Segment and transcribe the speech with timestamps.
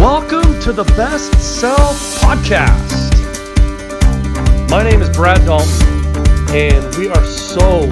[0.00, 3.10] Welcome to the Best Self Podcast.
[4.70, 5.86] My name is Brad Dalton,
[6.54, 7.90] and we are so,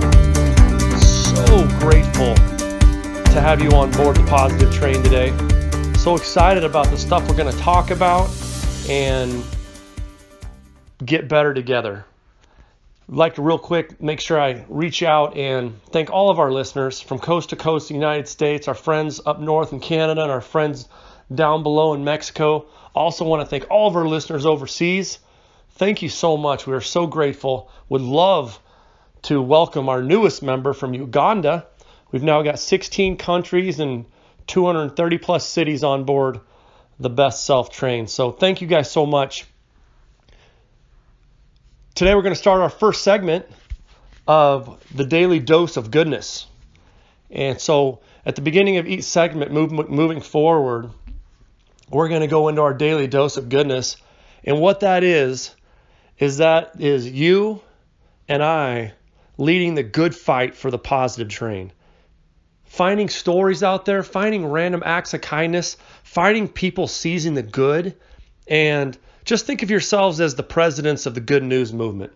[1.01, 5.37] so grateful to have you on board the positive train today.
[5.99, 8.31] So excited about the stuff we're going to talk about
[8.89, 9.43] and
[11.05, 12.05] get better together.
[13.09, 16.53] I'd like to real quick make sure I reach out and thank all of our
[16.53, 20.31] listeners from coast to coast, the United States, our friends up north in Canada, and
[20.31, 20.89] our friends
[21.35, 22.67] down below in Mexico.
[22.95, 25.19] Also want to thank all of our listeners overseas.
[25.73, 26.67] Thank you so much.
[26.67, 27.71] We are so grateful.
[27.89, 28.59] Would love
[29.23, 31.67] to welcome our newest member from Uganda.
[32.13, 34.07] We've now got 16 countries and
[34.47, 36.41] 230 plus cities on board
[36.99, 38.07] the Best Self Train.
[38.07, 39.45] So thank you guys so much.
[41.95, 43.47] Today we're going to start our first segment
[44.27, 46.47] of the daily dose of goodness.
[47.31, 50.91] And so at the beginning of each segment, move, moving forward,
[51.91, 53.97] we're going to go into our daily dose of goodness.
[54.45, 55.55] And what that is,
[56.19, 57.61] is that is you
[58.29, 58.95] and I
[59.39, 61.73] leading the good fight for the positive train.
[62.65, 67.95] Finding stories out there, finding random acts of kindness, finding people seizing the good,
[68.49, 72.13] and just think of yourselves as the presidents of the good news movement.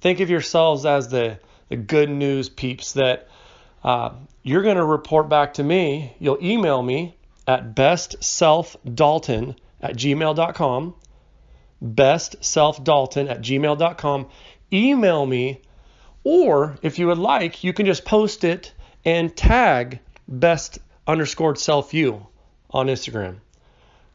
[0.00, 3.28] Think of yourselves as the, the good news peeps that
[3.82, 4.10] uh,
[4.42, 6.14] you're going to report back to me.
[6.18, 10.94] You'll email me at bestselfdalton at gmail.com.
[11.84, 14.28] Bestselfdalton at gmail.com.
[14.72, 15.60] Email me,
[16.24, 18.72] or if you would like, you can just post it
[19.04, 22.26] and tag best underscored self you
[22.70, 23.36] on Instagram.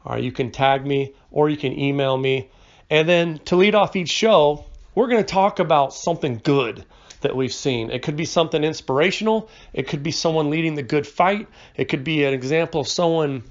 [0.05, 2.49] All right, you can tag me or you can email me.
[2.89, 6.83] And then to lead off each show, we're going to talk about something good
[7.21, 7.91] that we've seen.
[7.91, 12.03] It could be something inspirational, it could be someone leading the good fight, it could
[12.03, 13.43] be an example of someone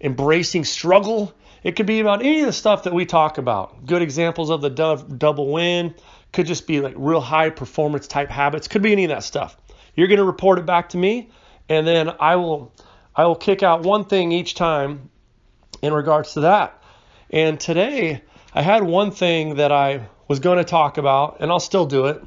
[0.00, 1.32] embracing struggle.
[1.62, 3.86] It could be about any of the stuff that we talk about.
[3.86, 5.94] Good examples of the double win,
[6.32, 9.56] could just be like real high performance type habits, could be any of that stuff.
[9.96, 11.30] You're going to report it back to me
[11.68, 12.72] and then I will
[13.14, 15.10] I will kick out one thing each time
[15.82, 16.82] in regards to that.
[17.30, 21.60] And today, I had one thing that I was going to talk about, and I'll
[21.60, 22.22] still do it.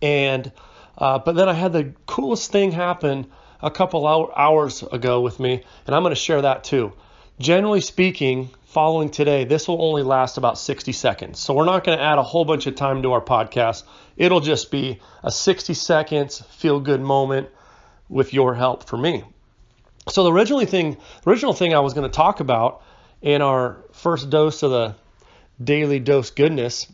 [0.00, 0.50] And
[0.96, 3.26] uh, but then I had the coolest thing happen
[3.60, 6.92] a couple hours ago with me, and I'm going to share that too.
[7.38, 11.38] Generally speaking, following today, this will only last about 60 seconds.
[11.38, 13.84] So we're not going to add a whole bunch of time to our podcast.
[14.16, 17.48] It'll just be a 60 seconds feel good moment
[18.08, 19.24] with your help for me.
[20.08, 20.96] So the originally thing,
[21.26, 22.82] original thing I was going to talk about
[23.22, 24.94] in our first dose of the
[25.62, 26.86] daily dose goodness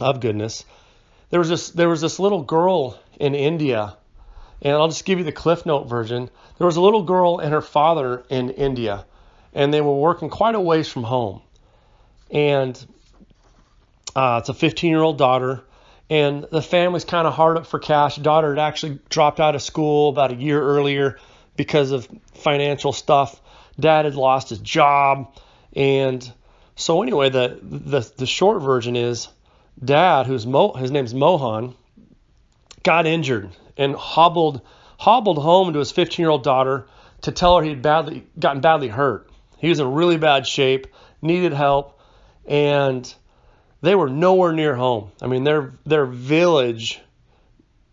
[0.00, 0.64] of goodness,
[1.30, 3.96] there was this there was this little girl in India,
[4.62, 6.30] and I'll just give you the Cliff Note version.
[6.58, 9.04] There was a little girl and her father in India,
[9.52, 11.42] and they were working quite a ways from home,
[12.30, 12.86] and
[14.14, 15.62] uh, it's a 15 year old daughter.
[16.08, 18.14] And the family's kind of hard up for cash.
[18.14, 21.18] Daughter had actually dropped out of school about a year earlier
[21.56, 23.40] because of financial stuff.
[23.78, 25.34] Dad had lost his job,
[25.74, 26.32] and
[26.76, 29.28] so anyway, the the, the short version is,
[29.84, 31.74] Dad, who's Mo, his name's Mohan,
[32.82, 34.62] got injured and hobbled
[34.98, 36.86] hobbled home to his 15 year old daughter
[37.22, 39.28] to tell her he'd badly gotten badly hurt.
[39.58, 40.86] He was in really bad shape,
[41.20, 42.00] needed help,
[42.46, 43.12] and
[43.82, 45.10] they were nowhere near home.
[45.20, 47.00] I mean, their their village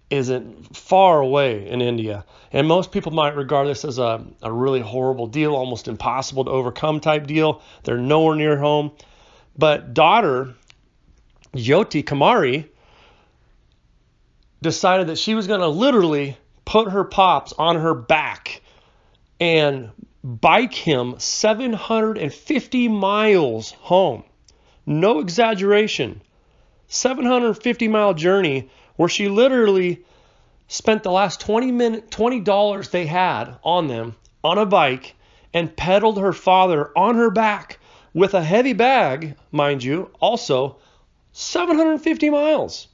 [0.10, 2.24] isn't far away in India.
[2.52, 6.52] And most people might regard this as a, a really horrible deal, almost impossible to
[6.52, 7.64] overcome type deal.
[7.84, 8.92] They're nowhere near home.
[9.58, 10.54] But daughter,
[11.56, 12.68] Jyoti Kumari,
[14.62, 18.62] decided that she was going to literally put her pops on her back
[19.40, 19.92] and
[20.24, 24.24] bike him 750 miles home.
[24.86, 26.22] No exaggeration.
[26.88, 30.04] 750 mile journey where she literally
[30.68, 35.16] spent the last 20 minute $20 they had on them on a bike
[35.54, 37.80] and pedaled her father on her back
[38.14, 40.78] with a heavy bag, mind you, also
[41.34, 42.88] 750 miles.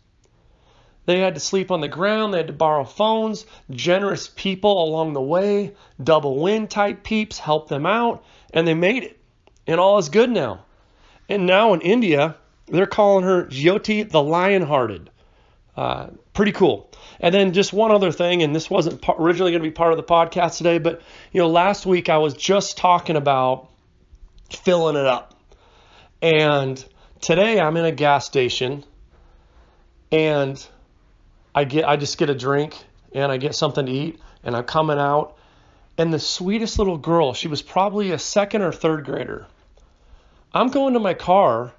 [1.06, 5.14] They had to sleep on the ground, they had to borrow phones, generous people along
[5.14, 9.20] the way, double win type peeps helped them out, and they made it.
[9.68, 10.66] And all is good now.
[11.28, 12.36] And now in India,
[12.68, 15.10] they're calling her Jyoti the Lion Hearted.
[15.76, 16.90] Uh, pretty cool.
[17.20, 19.98] And then just one other thing, and this wasn't originally going to be part of
[19.98, 21.02] the podcast today, but
[21.32, 23.70] you know, last week I was just talking about
[24.52, 25.36] filling it up,
[26.22, 26.84] and
[27.22, 28.84] today I'm in a gas station,
[30.12, 30.66] and
[31.54, 32.78] I get I just get a drink
[33.14, 35.38] and I get something to eat, and I'm coming out,
[35.98, 39.48] and the sweetest little girl, she was probably a second or third grader.
[40.54, 41.74] I'm going to my car,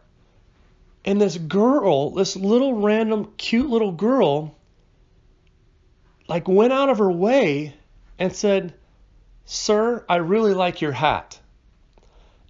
[1.05, 4.57] and this girl, this little random cute little girl,
[6.29, 7.75] like went out of her way
[8.19, 8.75] and said,
[9.45, 11.41] Sir, I really like your hat.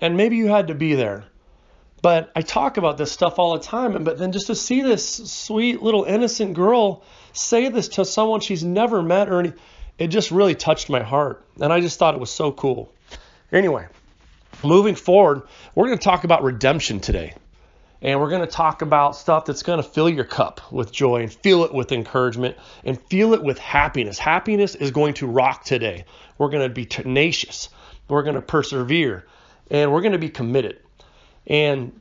[0.00, 1.24] And maybe you had to be there.
[2.02, 4.02] But I talk about this stuff all the time.
[4.04, 7.02] But then just to see this sweet little innocent girl
[7.32, 9.52] say this to someone she's never met or any,
[9.98, 11.44] it just really touched my heart.
[11.60, 12.92] And I just thought it was so cool.
[13.52, 13.86] Anyway,
[14.64, 15.42] moving forward,
[15.74, 17.34] we're going to talk about redemption today.
[18.02, 21.22] And we're going to talk about stuff that's going to fill your cup with joy
[21.22, 24.18] and fill it with encouragement and feel it with happiness.
[24.18, 26.06] Happiness is going to rock today.
[26.38, 27.68] We're going to be tenacious.
[28.08, 29.26] We're going to persevere
[29.70, 30.78] and we're going to be committed.
[31.46, 32.00] And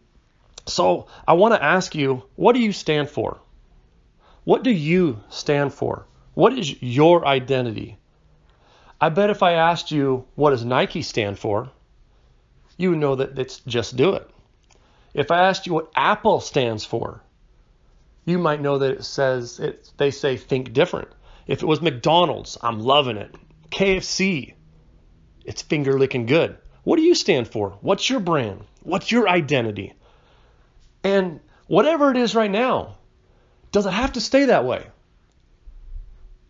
[0.68, 3.40] so I want to ask you, what do you stand for?
[4.44, 6.06] What do you stand for?
[6.34, 7.98] What is your identity?
[9.02, 11.70] I bet if I asked you, what does Nike stand for?
[12.78, 14.30] You would know that it's just do it.
[15.14, 17.22] If I asked you what Apple stands for,
[18.26, 21.10] you might know that it says it, they say think different.
[21.48, 23.34] If it was McDonald's, I'm loving it.
[23.72, 24.54] KFC,
[25.46, 26.58] it's finger licking good.
[26.84, 27.72] What do you stand for?
[27.82, 28.64] What's your brand?
[28.84, 29.94] What's your identity?
[31.04, 32.96] And whatever it is right now,
[33.72, 34.86] does it have to stay that way?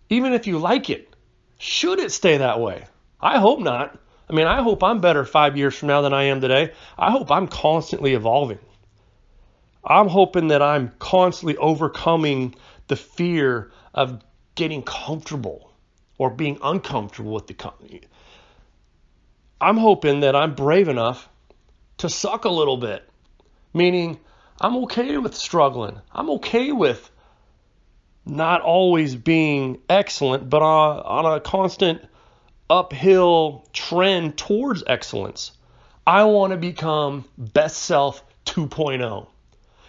[0.09, 1.13] Even if you like it,
[1.57, 2.85] should it stay that way?
[3.19, 3.97] I hope not.
[4.29, 6.73] I mean, I hope I'm better five years from now than I am today.
[6.97, 8.59] I hope I'm constantly evolving.
[9.83, 12.55] I'm hoping that I'm constantly overcoming
[12.87, 14.23] the fear of
[14.55, 15.73] getting comfortable
[16.17, 18.01] or being uncomfortable with the company.
[19.61, 21.27] I'm hoping that I'm brave enough
[21.97, 23.07] to suck a little bit,
[23.73, 24.19] meaning
[24.61, 25.99] I'm okay with struggling.
[26.11, 27.09] I'm okay with
[28.25, 32.01] not always being excellent, but on, a constant
[32.69, 35.51] uphill trend towards excellence.
[36.05, 39.27] I want to become best self 2.0.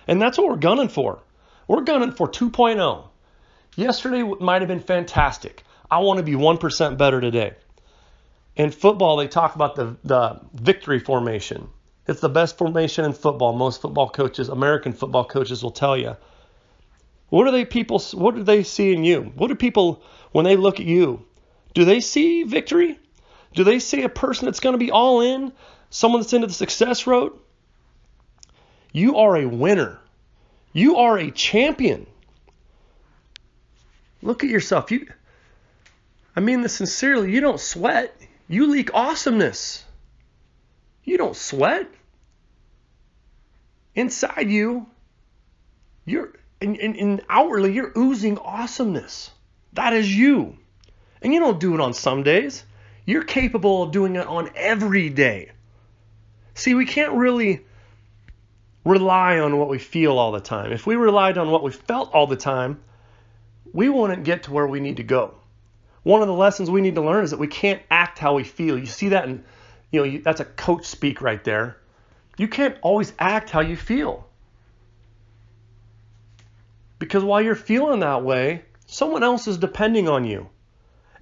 [0.09, 1.21] And that's what we're gunning for.
[1.69, 3.05] We're gunning for 2.0.
[3.77, 5.63] Yesterday might have been fantastic.
[5.91, 7.55] I want to be 1% better today.
[8.61, 11.71] In football, they talk about the, the victory formation.
[12.07, 13.55] It's the best formation in football.
[13.55, 16.15] Most football coaches, American football coaches, will tell you.
[17.31, 17.99] What do they people?
[18.13, 19.33] What do they see in you?
[19.35, 20.03] What do people
[20.33, 21.25] when they look at you?
[21.73, 22.99] Do they see victory?
[23.55, 25.55] Do they see a person that's going to be all in?
[25.89, 27.33] Someone that's into the success road?
[28.93, 30.01] You are a winner.
[30.75, 32.07] You are a champion.
[34.21, 34.91] Look at yourself.
[34.91, 35.07] You
[36.37, 37.33] I mean this sincerely.
[37.33, 38.15] You don't sweat.
[38.51, 39.85] You leak awesomeness.
[41.05, 41.87] You don't sweat.
[43.95, 44.89] Inside you,
[46.05, 49.31] you're and, and, and outwardly you're oozing awesomeness.
[49.75, 50.59] That is you.
[51.23, 52.65] And you don't do it on some days.
[53.07, 55.53] You're capable of doing it on every day.
[56.55, 57.65] See, we can't really
[58.85, 60.73] rely on what we feel all the time.
[60.73, 62.81] If we relied on what we felt all the time,
[63.73, 65.40] we wouldn't get to where we need to go.
[66.03, 68.45] One of the lessons we need to learn is that we can't act how we
[68.45, 68.79] feel.
[68.79, 69.45] You see that in,
[69.91, 71.77] you know, you, that's a coach speak right there.
[72.39, 74.27] You can't always act how you feel.
[76.99, 80.49] Because while you're feeling that way, someone else is depending on you.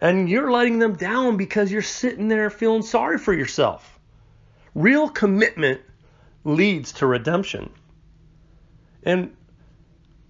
[0.00, 3.98] And you're letting them down because you're sitting there feeling sorry for yourself.
[4.74, 5.80] Real commitment
[6.44, 7.70] leads to redemption.
[9.02, 9.34] And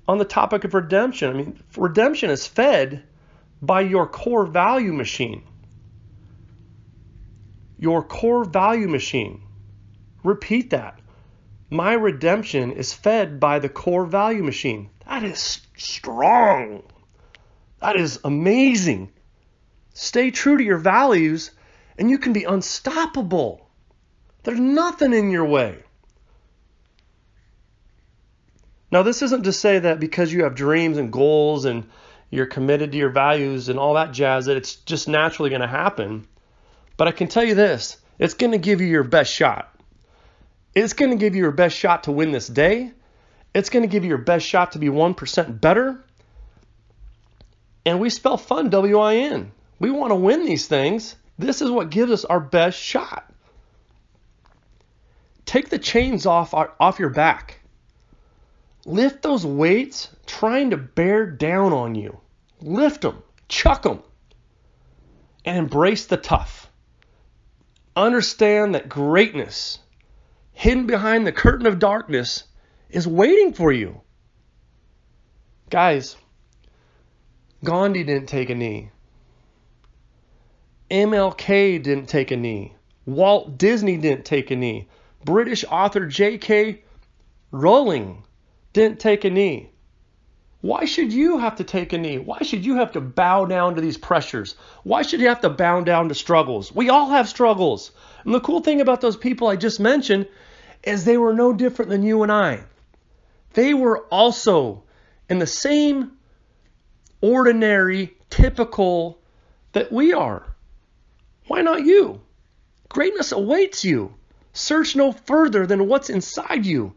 [0.06, 3.02] on the topic of redemption, I mean, redemption is fed
[3.60, 5.42] by your core value machine.
[7.78, 9.42] Your core value machine.
[10.24, 10.98] Repeat that.
[11.70, 14.90] My redemption is fed by the core value machine.
[15.06, 16.82] That is strong.
[17.80, 19.12] That is amazing.
[19.92, 21.50] Stay true to your values,
[21.98, 23.68] and you can be unstoppable.
[24.44, 25.82] There's nothing in your way.
[28.90, 31.88] Now, this isn't to say that because you have dreams and goals and
[32.30, 35.66] you're committed to your values and all that jazz that it's just naturally going to
[35.66, 36.26] happen.
[36.96, 39.74] But I can tell you this it's going to give you your best shot.
[40.74, 42.92] It's going to give you your best shot to win this day.
[43.54, 46.04] It's going to give you your best shot to be 1% better.
[47.86, 49.50] And we spell fun W I N.
[49.78, 51.16] We want to win these things.
[51.38, 53.32] This is what gives us our best shot.
[55.46, 57.60] Take the chains off, off your back.
[58.88, 62.20] Lift those weights trying to bear down on you.
[62.62, 64.02] Lift them, chuck them,
[65.44, 66.72] and embrace the tough.
[67.94, 69.80] Understand that greatness,
[70.52, 72.44] hidden behind the curtain of darkness,
[72.88, 74.00] is waiting for you.
[75.68, 76.16] Guys,
[77.62, 78.90] Gandhi didn't take a knee.
[80.90, 82.74] MLK didn't take a knee.
[83.04, 84.88] Walt Disney didn't take a knee.
[85.26, 86.82] British author J.K.
[87.50, 88.24] Rowling
[88.78, 89.70] didn't take a knee.
[90.60, 92.18] Why should you have to take a knee?
[92.18, 94.54] Why should you have to bow down to these pressures?
[94.82, 96.74] Why should you have to bow down to struggles?
[96.74, 97.92] We all have struggles.
[98.24, 100.26] And the cool thing about those people I just mentioned
[100.82, 102.64] is they were no different than you and I.
[103.54, 104.84] They were also
[105.28, 106.12] in the same
[107.20, 109.20] ordinary, typical
[109.72, 110.46] that we are.
[111.46, 112.20] Why not you?
[112.88, 114.14] Greatness awaits you.
[114.52, 116.94] Search no further than what's inside you.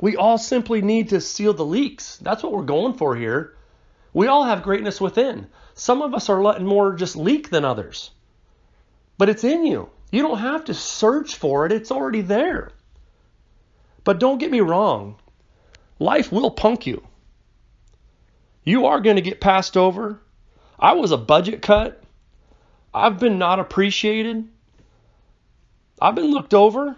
[0.00, 2.18] We all simply need to seal the leaks.
[2.18, 3.56] That's what we're going for here.
[4.12, 5.48] We all have greatness within.
[5.74, 8.10] Some of us are letting more just leak than others.
[9.16, 9.90] But it's in you.
[10.10, 12.70] You don't have to search for it, it's already there.
[14.04, 15.16] But don't get me wrong,
[15.98, 17.06] life will punk you.
[18.64, 20.20] You are going to get passed over.
[20.78, 22.02] I was a budget cut.
[22.94, 24.48] I've been not appreciated.
[26.00, 26.96] I've been looked over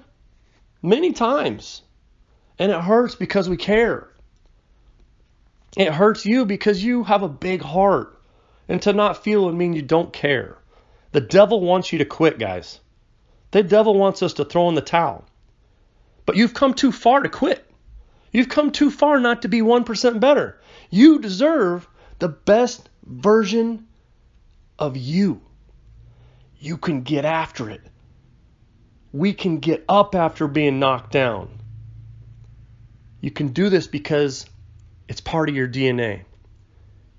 [0.83, 1.83] many times.
[2.61, 4.07] And it hurts because we care.
[5.79, 8.21] It hurts you because you have a big heart.
[8.69, 10.59] And to not feel would mean you don't care.
[11.13, 12.79] The devil wants you to quit, guys.
[13.51, 15.25] The devil wants us to throw in the towel.
[16.27, 17.67] But you've come too far to quit.
[18.31, 20.61] You've come too far not to be 1% better.
[20.91, 21.89] You deserve
[22.19, 23.87] the best version
[24.79, 25.41] of you.
[26.59, 27.81] You can get after it.
[29.13, 31.60] We can get up after being knocked down.
[33.21, 34.47] You can do this because
[35.09, 36.23] it's part of your DNA.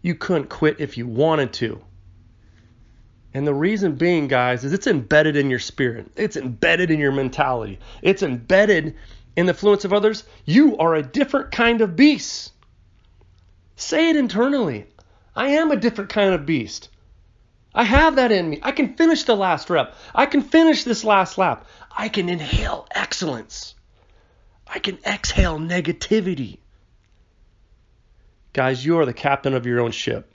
[0.01, 1.81] You couldn't quit if you wanted to.
[3.34, 6.12] And the reason being, guys, is it's embedded in your spirit.
[6.15, 7.79] It's embedded in your mentality.
[8.01, 8.96] It's embedded
[9.36, 10.24] in the influence of others.
[10.46, 12.51] You are a different kind of beast.
[13.75, 14.88] Say it internally.
[15.36, 16.89] I am a different kind of beast.
[17.74, 18.60] I have that in me.
[18.63, 19.96] I can finish the last rep.
[20.13, 21.65] I can finish this last lap.
[21.96, 23.75] I can inhale excellence.
[24.74, 26.60] I can exhale negativity.
[28.54, 30.34] Guys, you are the captain of your own ship.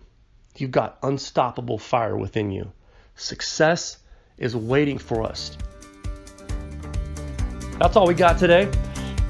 [0.58, 2.70] You've got unstoppable fire within you.
[3.14, 3.96] Success
[4.36, 5.56] is waiting for us.
[7.78, 8.70] That's all we got today.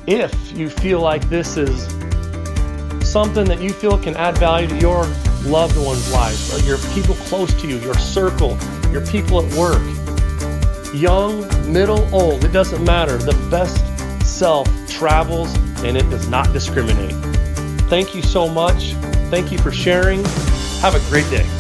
[0.09, 1.87] If you feel like this is
[3.09, 5.05] something that you feel can add value to your
[5.45, 8.59] loved one's lives, or your people close to you, your circle,
[8.91, 9.83] your people at work,
[10.93, 11.41] young,
[11.73, 13.17] middle, old, it doesn't matter.
[13.17, 13.85] The best
[14.37, 17.15] self travels and it does not discriminate.
[17.89, 18.93] Thank you so much.
[19.31, 20.23] Thank you for sharing.
[20.81, 21.56] Have a great day.